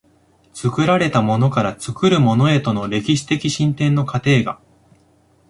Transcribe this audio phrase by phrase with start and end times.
[0.55, 4.59] 作られたものから作るものへとの歴史的進展の過程が、